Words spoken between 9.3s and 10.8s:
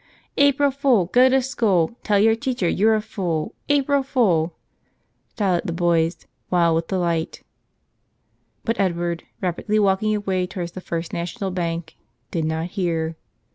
rapidly walking away towards